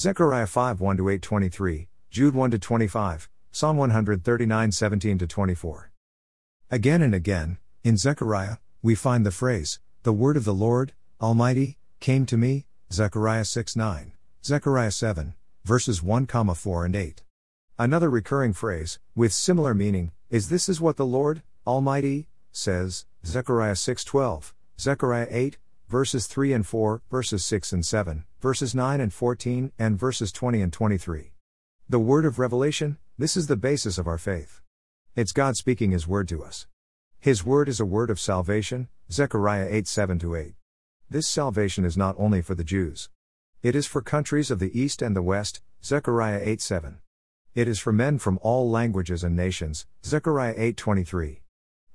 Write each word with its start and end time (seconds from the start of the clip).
Zechariah 0.00 0.46
5 0.46 0.80
1 0.80 1.10
8 1.10 1.20
23, 1.20 1.88
Jude 2.10 2.34
1 2.34 2.50
25, 2.52 3.28
Psalm 3.52 3.76
139 3.76 4.72
17 4.72 5.18
24. 5.18 5.92
Again 6.70 7.02
and 7.02 7.14
again, 7.14 7.58
in 7.84 7.98
Zechariah, 7.98 8.56
we 8.80 8.94
find 8.94 9.26
the 9.26 9.30
phrase, 9.30 9.78
The 10.04 10.14
word 10.14 10.38
of 10.38 10.46
the 10.46 10.54
Lord, 10.54 10.94
Almighty, 11.20 11.76
came 12.00 12.24
to 12.24 12.38
me, 12.38 12.64
Zechariah 12.90 13.44
6 13.44 13.76
9, 13.76 14.12
Zechariah 14.42 14.90
7, 14.90 15.34
verses 15.66 16.02
1, 16.02 16.26
4 16.26 16.84
and 16.86 16.96
8. 16.96 17.22
Another 17.78 18.08
recurring 18.08 18.54
phrase, 18.54 18.98
with 19.14 19.34
similar 19.34 19.74
meaning, 19.74 20.12
is 20.30 20.48
This 20.48 20.70
is 20.70 20.80
what 20.80 20.96
the 20.96 21.04
Lord, 21.04 21.42
Almighty, 21.66 22.26
says, 22.52 23.04
Zechariah 23.26 23.76
6 23.76 24.04
12, 24.04 24.54
Zechariah 24.80 25.28
8, 25.28 25.58
verses 25.90 26.28
3 26.28 26.52
and 26.52 26.64
4, 26.64 27.02
verses 27.10 27.44
6 27.44 27.72
and 27.72 27.84
7, 27.84 28.24
verses 28.40 28.76
9 28.76 29.00
and 29.00 29.12
14, 29.12 29.72
and 29.76 29.98
verses 29.98 30.30
20 30.30 30.62
and 30.62 30.72
23. 30.72 31.32
The 31.88 31.98
word 31.98 32.24
of 32.24 32.38
revelation, 32.38 32.96
this 33.18 33.36
is 33.36 33.48
the 33.48 33.56
basis 33.56 33.98
of 33.98 34.06
our 34.06 34.16
faith. 34.16 34.60
It's 35.16 35.32
God 35.32 35.56
speaking 35.56 35.90
His 35.90 36.06
word 36.06 36.28
to 36.28 36.44
us. 36.44 36.68
His 37.18 37.44
word 37.44 37.68
is 37.68 37.80
a 37.80 37.84
word 37.84 38.08
of 38.08 38.20
salvation, 38.20 38.86
Zechariah 39.10 39.66
8 39.68 39.88
7 39.88 40.20
8. 40.36 40.54
This 41.10 41.26
salvation 41.26 41.84
is 41.84 41.96
not 41.96 42.14
only 42.16 42.40
for 42.40 42.54
the 42.54 42.62
Jews. 42.62 43.10
It 43.60 43.74
is 43.74 43.88
for 43.88 44.00
countries 44.00 44.52
of 44.52 44.60
the 44.60 44.80
East 44.80 45.02
and 45.02 45.16
the 45.16 45.22
West, 45.22 45.60
Zechariah 45.82 46.40
8 46.40 46.60
7. 46.60 47.00
It 47.56 47.66
is 47.66 47.80
for 47.80 47.92
men 47.92 48.20
from 48.20 48.38
all 48.42 48.70
languages 48.70 49.24
and 49.24 49.34
nations, 49.34 49.86
Zechariah 50.04 50.54
8 50.56 50.76
23. 50.76 51.40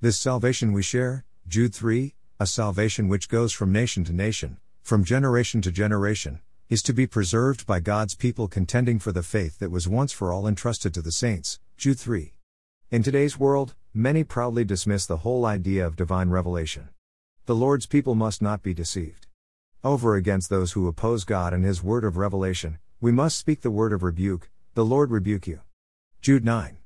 This 0.02 0.18
salvation 0.18 0.74
we 0.74 0.84
share, 0.84 1.24
Jude 1.48 1.74
3, 1.74 2.14
a 2.40 2.46
salvation 2.46 3.08
which 3.08 3.30
goes 3.30 3.54
from 3.54 3.72
nation 3.72 4.04
to 4.04 4.12
nation, 4.12 4.58
from 4.84 5.04
generation 5.04 5.62
to 5.62 5.72
generation, 5.72 6.42
is 6.70 6.84
to 6.84 6.94
be 6.94 7.08
preserved 7.08 7.66
by 7.66 7.80
God's 7.80 8.16
people 8.16 8.48
contending 8.48 9.00
for 9.00 9.12
the 9.12 9.24
faith 9.24 9.60
that 9.60 9.72
was 9.72 9.88
once 9.88 10.12
for 10.12 10.34
all 10.34 10.48
entrusted 10.48 10.94
to 10.94 11.02
the 11.02 11.12
saints. 11.12 11.60
Jude 11.78 12.00
3. 12.00 12.34
In 12.92 13.04
today's 13.04 13.40
world, 13.40 13.74
many 13.94 14.24
proudly 14.24 14.66
dismiss 14.66 15.06
the 15.06 15.18
whole 15.18 15.46
idea 15.46 15.86
of 15.86 15.96
divine 15.96 16.30
revelation. 16.30 16.90
The 17.46 17.56
Lord's 17.56 17.86
people 17.86 18.16
must 18.16 18.42
not 18.42 18.62
be 18.62 18.74
deceived. 18.74 19.28
Over 19.84 20.16
against 20.16 20.50
those 20.50 20.74
who 20.74 20.88
oppose 20.88 21.24
God 21.24 21.54
and 21.54 21.64
His 21.64 21.84
word 21.84 22.04
of 22.04 22.18
revelation, 22.18 22.80
we 23.00 23.12
must 23.12 23.38
speak 23.40 23.62
the 23.62 23.72
word 23.72 23.94
of 23.94 24.04
rebuke 24.04 24.50
the 24.76 24.84
Lord 24.84 25.10
rebuke 25.10 25.48
you. 25.48 25.62
Jude 26.22 26.44
9. 26.44 26.80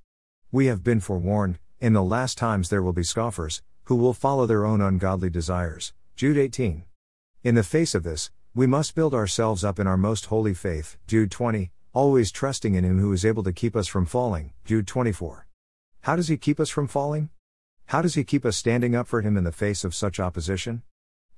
We 0.52 0.68
have 0.68 0.84
been 0.84 1.00
forewarned, 1.00 1.58
in 1.80 1.94
the 1.94 2.04
last 2.04 2.38
times 2.38 2.70
there 2.70 2.84
will 2.84 2.94
be 2.94 3.02
scoffers, 3.02 3.64
who 3.90 3.96
will 3.96 4.14
follow 4.14 4.46
their 4.46 4.68
own 4.68 4.82
ungodly 4.82 5.32
desires. 5.32 5.94
Jude 6.16 6.38
18. 6.38 6.84
In 7.44 7.56
the 7.56 7.64
face 7.64 7.96
of 7.96 8.04
this, 8.04 8.30
we 8.54 8.68
must 8.68 8.94
build 8.94 9.16
ourselves 9.16 9.64
up 9.64 9.80
in 9.80 9.88
our 9.88 9.98
most 9.98 10.28
holy 10.28 10.54
faith. 10.54 10.96
Jude 11.08 11.32
20, 11.32 11.72
always 11.92 12.32
trusting 12.32 12.76
in 12.76 12.84
Him 12.84 13.00
who 13.00 13.12
is 13.12 13.26
able 13.26 13.42
to 13.42 13.52
keep 13.52 13.76
us 13.76 13.88
from 13.88 14.06
falling. 14.06 14.54
Jude 14.64 14.86
24. 14.86 15.48
How 16.02 16.16
does 16.16 16.28
He 16.28 16.38
keep 16.38 16.60
us 16.60 16.70
from 16.70 16.88
falling? 16.88 17.32
How 17.88 18.04
does 18.04 18.14
He 18.14 18.24
keep 18.24 18.46
us 18.46 18.58
standing 18.58 18.96
up 18.96 19.08
for 19.08 19.24
Him 19.24 19.36
in 19.36 19.44
the 19.44 19.52
face 19.52 19.84
of 19.84 19.96
such 19.96 20.20
opposition? 20.20 20.84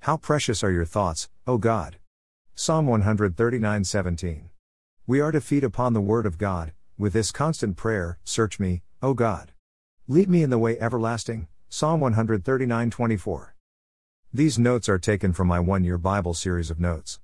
How 0.01 0.17
precious 0.17 0.61
are 0.61 0.71
your 0.71 0.83
thoughts, 0.83 1.29
O 1.47 1.57
God! 1.57 1.99
Psalm 2.53 2.85
139 2.85 3.85
17. 3.85 4.49
We 5.07 5.21
are 5.21 5.31
to 5.31 5.39
feed 5.39 5.63
upon 5.63 5.93
the 5.93 6.01
Word 6.01 6.25
of 6.25 6.37
God, 6.37 6.73
with 6.97 7.13
this 7.13 7.31
constant 7.31 7.77
prayer 7.77 8.19
Search 8.25 8.59
me, 8.59 8.81
O 9.01 9.13
God. 9.13 9.53
Lead 10.09 10.29
me 10.29 10.43
in 10.43 10.49
the 10.49 10.59
way 10.59 10.77
everlasting. 10.81 11.47
Psalm 11.73 12.01
139 12.01 12.89
24. 12.89 13.55
These 14.33 14.59
notes 14.59 14.89
are 14.89 14.99
taken 14.99 15.31
from 15.31 15.47
my 15.47 15.61
one 15.61 15.85
year 15.85 15.97
Bible 15.97 16.33
series 16.33 16.69
of 16.69 16.81
notes. 16.81 17.17